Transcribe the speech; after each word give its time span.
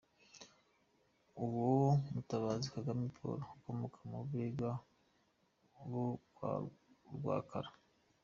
Uwo 1.43 1.71
Mutabazi 2.13 2.65
ni 2.67 2.73
Kagame 2.75 3.05
Paul, 3.17 3.39
ukomoka 3.55 3.97
mu 4.09 4.19
Bega 4.29 4.71
bo 5.89 6.05
kwa 6.33 6.51
Rwakagara. 7.15 7.69